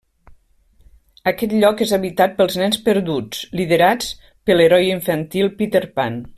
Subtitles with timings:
[1.31, 6.23] Aquest lloc és habitat pels nens perduts liderats per l'heroi infantil, Peter Pan.